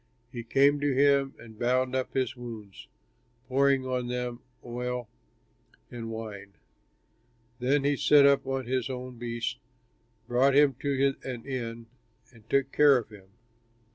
[0.31, 2.87] He came to him and bound up his wounds,
[3.47, 5.07] pouring on them oil
[5.91, 6.53] and wine.
[7.59, 9.59] Then he set him on his own beast,
[10.27, 11.85] brought him to an inn,
[12.33, 13.27] and took care of him.